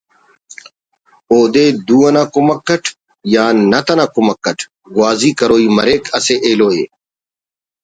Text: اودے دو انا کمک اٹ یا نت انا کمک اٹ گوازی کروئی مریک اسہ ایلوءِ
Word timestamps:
اودے 1.31 1.65
دو 1.87 1.97
انا 2.07 2.23
کمک 2.33 2.67
اٹ 2.73 2.83
یا 3.33 3.45
نت 3.71 3.87
انا 3.93 4.05
کمک 4.15 4.39
اٹ 4.49 4.59
گوازی 4.93 5.31
کروئی 5.39 5.67
مریک 5.77 6.03
اسہ 6.17 6.35
ایلوءِ 6.45 6.79